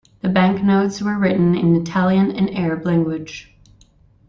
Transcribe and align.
The 0.21 0.29
banknotes 0.29 0.99
were 0.99 1.15
written 1.19 1.53
in 1.55 1.75
Italian 1.75 2.31
and 2.31 2.49
Arab 2.57 2.87
language. 2.87 3.55